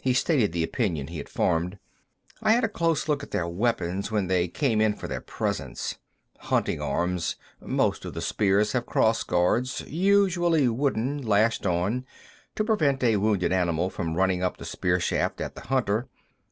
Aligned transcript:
He 0.00 0.12
stated 0.12 0.50
the 0.50 0.64
opinion 0.64 1.06
he 1.06 1.18
had 1.18 1.28
formed. 1.28 1.78
"I 2.42 2.50
had 2.50 2.64
a 2.64 2.68
close 2.68 3.06
look 3.08 3.22
at 3.22 3.30
their 3.30 3.46
weapons 3.46 4.10
when 4.10 4.26
they 4.26 4.48
came 4.48 4.80
in 4.80 4.92
for 4.96 5.06
their 5.06 5.20
presents. 5.20 5.98
Hunting 6.38 6.80
arms. 6.82 7.36
Most 7.60 8.04
of 8.04 8.12
the 8.14 8.22
spears 8.22 8.72
have 8.72 8.86
cross 8.86 9.22
guards, 9.22 9.80
usually 9.86 10.66
wooden, 10.66 11.22
lashed 11.22 11.64
on, 11.64 12.04
to 12.56 12.64
prevent 12.64 13.04
a 13.04 13.18
wounded 13.18 13.52
animal 13.52 13.88
from 13.88 14.16
running 14.16 14.42
up 14.42 14.56
the 14.56 14.64
spear 14.64 14.98
shaft 14.98 15.40
at 15.40 15.54
the 15.54 15.60
hunter. 15.60 16.08